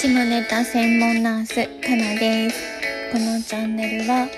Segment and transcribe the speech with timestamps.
[0.00, 1.56] 下ネタ専門ナース
[1.86, 2.58] かなです。
[3.12, 4.28] このチャンネルは、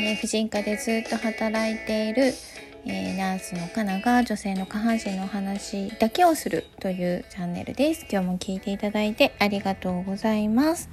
[0.00, 2.34] えー、婦人科でずっと働いている、
[2.86, 8.04] えー、ナースのかなが女性の下半身の話だけをするというチャンネルです。
[8.10, 10.90] 今日も聞いていただいてありがとうございます。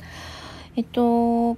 [0.76, 1.58] えっと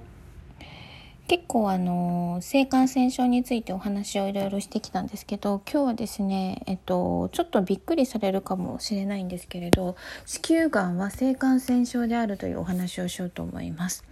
[1.28, 14.04] 結構あの性感染症についてお話をいろいろしてきたんですけど今日はですねえっとちょっとびっくりされるかもしれないんですけれど子宮がんは性感染症であるというお話をしようと思います。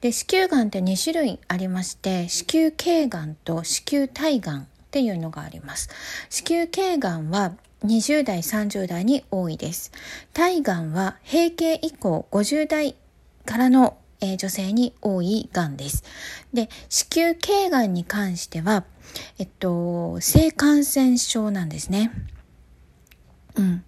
[0.00, 5.88] で子宮がんって2種類ありまして子宮頸がんと子宮体がんっていうのがあります。
[6.28, 7.52] 子宮頸がんは
[7.84, 9.92] 20代30代に多いです。
[10.34, 12.94] 体がんは閉経以降50代
[13.46, 16.04] からのえー、女性に多いがんです。
[16.52, 18.84] で、子宮頸がんに関しては、
[19.38, 22.10] えっと、性感染症なんですね。
[23.56, 23.84] うん。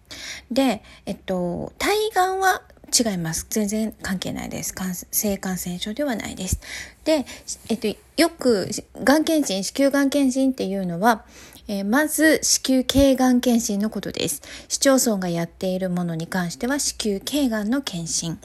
[0.50, 3.46] で、えっと、体がんは違います。
[3.50, 4.74] 全然関係ないです。
[5.12, 6.60] 性感染症ではないです。
[7.04, 7.24] で、
[7.68, 8.68] えっと、よく、
[9.04, 11.24] がん検診、子宮がん検診っていうのは、
[11.68, 14.42] えー、まず、子宮頸がん検診のことです。
[14.68, 18.38] 市町村がやっているものに関しては、子宮頸がんの検診。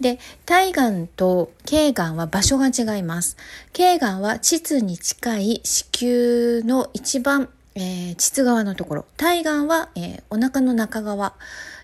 [0.00, 3.36] で、体がんと頸がんは場所が違います。
[3.72, 9.04] 頸がんは膣に近い子宮の一番、えー、膣側のところ。
[9.16, 11.34] 体がんは、えー、お腹の中側。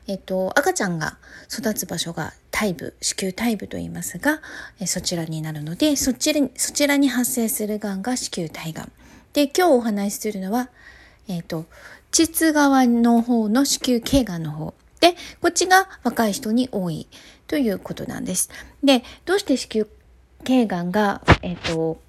[0.08, 1.16] えっ、ー、と、赤ちゃんが
[1.50, 4.40] 育つ場所が体部、子宮体部と言いますが、
[4.80, 8.92] えそちらになるので、そちらに、そちらに発生するがが子宮体がん。
[9.33, 10.68] で、今日お話しするのは、
[11.28, 11.66] えっ、と、
[12.10, 14.74] 膣側の方の子宮頸がんの方。
[15.03, 17.08] で、こっちが若い人に多い
[17.48, 18.50] ということなんです。
[18.84, 19.86] で、どうして子宮
[20.45, 22.00] 頸がんが、えっ、ー、と、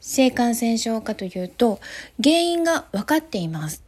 [0.00, 1.80] 性感染症かというと、
[2.22, 3.82] 原因が分かっています。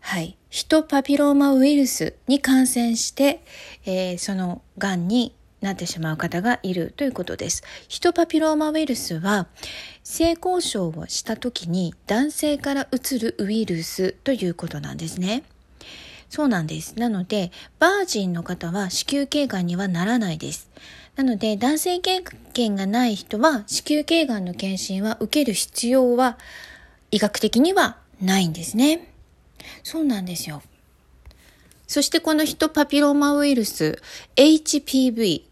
[0.00, 0.36] はい。
[0.50, 3.42] ヒトパピローマウイルスに感染して、
[3.86, 7.62] えー、そのがんになってしまう方がいるということです。
[7.88, 9.46] ヒトパピローマウイルスは、
[10.04, 15.44] 性交渉をした時に男性からうつるウイルスということなんですね。
[16.32, 16.98] そうなんです。
[16.98, 20.70] なので、バージンの方は子宮頸がんにはならないです。
[21.14, 22.22] なので、男性経
[22.54, 26.38] 験がない人は子宮頸がんの検診は受ける必要は
[27.10, 29.12] 医学的にはないんですね。
[29.82, 30.62] そうなんですよ。
[31.86, 34.00] そしてこのヒトパピローマウイルス
[34.36, 35.42] HPV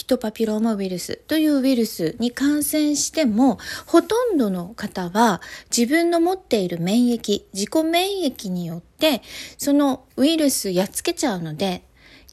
[0.00, 5.42] ヒトパピローマウイルスというウイルスに感染しても、ほとんどの方は
[5.76, 9.20] 自分の持っている免疫、自己免疫によって、
[9.58, 11.84] そのウイルスやっつけちゃうので、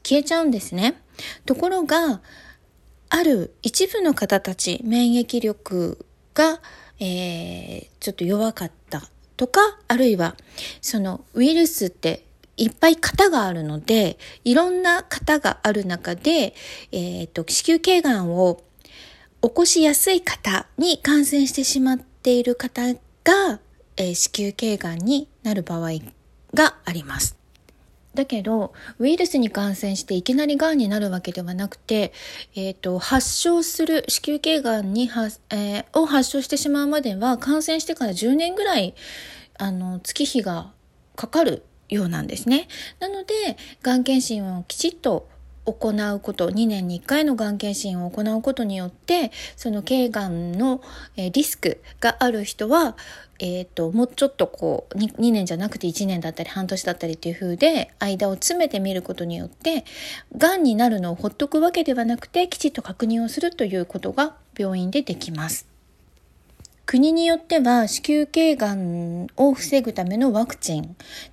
[0.02, 1.02] 消えちゃうんですね。
[1.44, 2.22] ところが、
[3.10, 6.62] ある一部の方たち、免疫力が、
[7.00, 10.36] えー、ちょっと弱かったとか、あるいは、
[10.80, 12.24] そのウイルスって
[12.58, 16.54] いっぱい型があるので、いろんな型がある中で、
[16.92, 18.60] えっ、ー、と、子宮頸がんを
[19.40, 23.60] 起こしやすい方に感染してしまっている方が、
[23.96, 25.92] えー、子宮頸がんになる場合
[26.52, 27.38] があります。
[28.14, 32.12] だけど、ウイルスに感染していきなり癌になるわけではなくて、
[32.56, 38.94] えっ、ー、と、発症する子宮頸がんには、えー、を発症してしまうまでは、感染してから10年ぐらい、
[39.56, 40.72] あの、月日が
[41.14, 42.68] かかるようなんですね。
[43.00, 43.34] なので、
[43.82, 45.28] がん検診をきちっと
[45.72, 50.80] 行うこと、2年に1回のがん検診を行うことによって、その頸がんの
[51.32, 52.96] リスクがある人は、
[53.40, 59.84] えっ、ー、と、もうちょっとこう2、2年じゃなくて1年だったり半年だったりっていう風で、間を詰めてみることによって、
[60.36, 65.77] がんになるのをほっとくわけではなくて、きちっと確認をするということが病院でできます。
[66.88, 70.86] 国によっては子宮頸がんを防ぐためのワクチンっ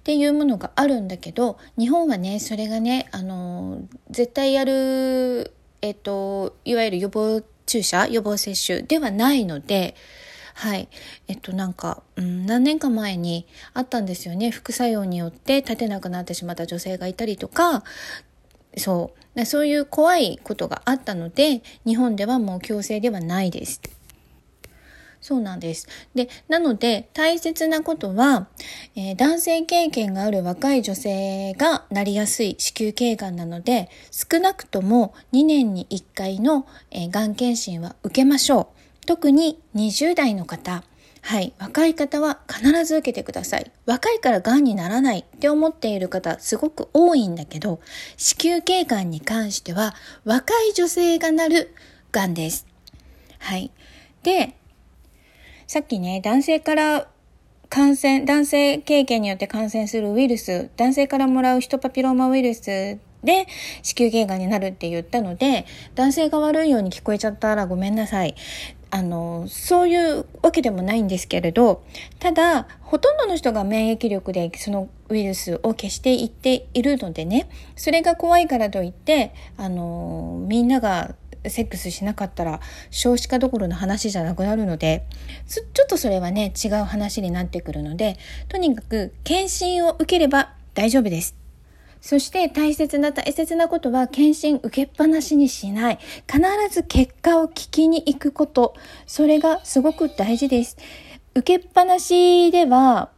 [0.03, 9.95] ていうものがあるんだけど、日本はね、それがね、あの、絶対やる、えっと、いわゆる予防注射、予防接種ではないので、
[10.55, 10.89] はい。
[11.29, 14.51] えっと、なんか、うん、何年か前にあったんですよね。
[14.51, 17.85] 副作用によって立てなくなってしまった女性がいたりとか、
[18.75, 19.45] そう。
[19.45, 23.79] そういう怖いことがあったので、日本ではもう強制ではないです。
[25.25, 25.87] そうなんです。
[26.13, 28.47] で、なので大切なことは、
[28.95, 38.69] えー、男性経験がある若い女性がなりやすい子宮頸がんなので、少なくとも2年に1回の、えー、がん検診は受けましょ
[39.01, 39.05] う。
[39.07, 40.83] 特に20代の方、
[41.23, 41.53] はい。
[41.57, 43.71] 若い方は必ず受けてください。
[43.87, 47.79] 若いから癌にならないって思っている方すごく多いんだけど、
[48.15, 51.73] 子宮頸がんに関しては若い女性がなる
[52.11, 52.67] 癌です。
[53.39, 53.71] はい。
[54.21, 54.55] で、
[55.67, 57.07] さっきね、男性から
[57.69, 63.47] 感染、男性経験によって感染するウイルス、男性からもらうヒトパピローマウイルスで
[63.81, 65.65] 子宮頸がんになるって言ったので
[65.95, 68.35] 男性が悪いように聞こえちゃったらごめんなさい。
[68.91, 71.83] あのそういうわけでもないんですけれど
[72.19, 81.15] ただほとんどの人が免疫力でそのウイルスを消していっているのでねそれが怖いからといってあのみんなが
[81.49, 82.59] セックスしなかったら
[82.91, 85.05] 少子化どころの話じゃなくなるので
[85.47, 88.17] ちょっとそれはね違う話になってくるので
[88.49, 91.35] とにかく検診を受ければ大丈夫です。
[92.01, 95.99] そして大切な大切なことは検診受けっぱなしにしない。
[96.31, 96.39] 必
[96.69, 98.75] ず結果を聞きに行くこと。
[99.07, 100.77] それがすごく大事です。
[101.33, 103.09] 受けっぱなしでは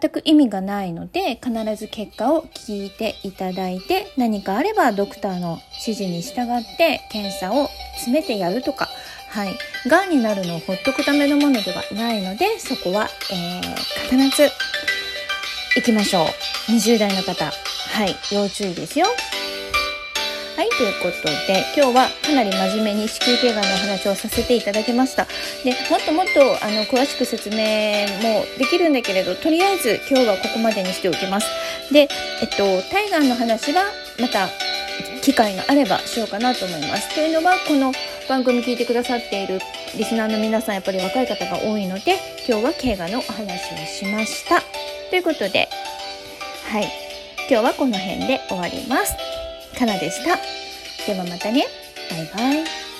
[0.00, 8.88] 全く意味がないので必ず結果を聞いていただいて何かあればドクターの指示に従って検査を詰めてやるとか
[9.28, 9.58] はい。
[9.88, 14.50] 癌になるのをほっとくためのものではないので、そこは、えー、必ず
[15.74, 16.26] 行きましょう。
[16.70, 17.46] 20代の方。
[17.46, 17.50] は
[18.04, 18.14] い。
[18.30, 19.06] 要注意ですよ。
[20.62, 25.26] はい、ということで、今日はかなり真面目に子宮頸がんのお話をさせていただきました。
[25.64, 31.48] で、もっともっと、あの、詳しく説明もできるんだけれど、とりあえず今日はここまでにしておきます。
[31.92, 32.06] で、
[32.40, 33.86] えっと、体がんの話は、
[34.20, 34.48] また、
[35.20, 37.12] 機会があればしようかなと思います。
[37.12, 37.92] というのは、この
[38.28, 39.58] 番組聞いてくださっている
[39.96, 44.62] リスナーの皆さん、やっぱり若い方が多いので、今日は経がのお話をしました。
[45.10, 45.68] ということで、
[46.70, 46.84] はい。
[47.50, 49.31] 今日はこの辺で終わります。
[49.78, 50.36] かなでした。
[51.06, 51.66] ではまたね。
[52.10, 52.91] バイバイ。